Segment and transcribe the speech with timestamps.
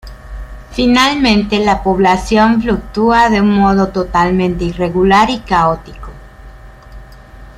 [0.71, 6.09] Finalmente la población fluctúa de un modo totalmente irregular y caótico.